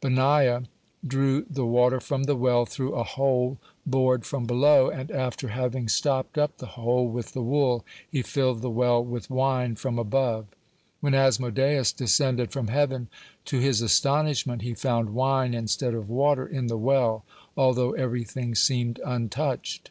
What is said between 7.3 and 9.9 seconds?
the wool, he filled the well with wine